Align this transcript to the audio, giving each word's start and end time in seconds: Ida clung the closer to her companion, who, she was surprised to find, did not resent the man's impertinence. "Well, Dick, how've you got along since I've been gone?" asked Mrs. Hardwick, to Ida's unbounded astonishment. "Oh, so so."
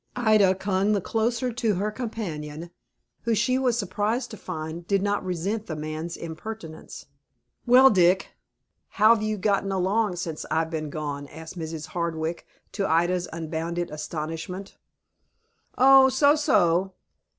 Ida 0.15 0.55
clung 0.55 0.93
the 0.93 0.99
closer 0.99 1.53
to 1.53 1.75
her 1.75 1.91
companion, 1.91 2.71
who, 3.25 3.35
she 3.35 3.59
was 3.59 3.77
surprised 3.77 4.31
to 4.31 4.35
find, 4.37 4.87
did 4.87 5.03
not 5.03 5.23
resent 5.23 5.67
the 5.67 5.75
man's 5.75 6.17
impertinence. 6.17 7.05
"Well, 7.67 7.91
Dick, 7.91 8.29
how've 8.97 9.21
you 9.21 9.37
got 9.37 9.63
along 9.63 10.15
since 10.15 10.43
I've 10.49 10.71
been 10.71 10.89
gone?" 10.89 11.27
asked 11.27 11.55
Mrs. 11.55 11.89
Hardwick, 11.89 12.47
to 12.71 12.87
Ida's 12.87 13.27
unbounded 13.31 13.91
astonishment. 13.91 14.75
"Oh, 15.77 16.09
so 16.09 16.33
so." 16.33 16.93